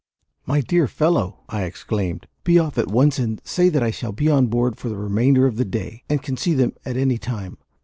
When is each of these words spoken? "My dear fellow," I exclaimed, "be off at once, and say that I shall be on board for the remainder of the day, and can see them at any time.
"My 0.47 0.61
dear 0.61 0.87
fellow," 0.87 1.41
I 1.47 1.61
exclaimed, 1.61 2.25
"be 2.43 2.57
off 2.57 2.79
at 2.79 2.87
once, 2.87 3.19
and 3.19 3.39
say 3.45 3.69
that 3.69 3.83
I 3.83 3.91
shall 3.91 4.11
be 4.11 4.29
on 4.31 4.47
board 4.47 4.77
for 4.77 4.89
the 4.89 4.97
remainder 4.97 5.45
of 5.45 5.57
the 5.57 5.63
day, 5.63 6.01
and 6.09 6.23
can 6.23 6.37
see 6.37 6.55
them 6.55 6.73
at 6.83 6.97
any 6.97 7.19
time. 7.19 7.59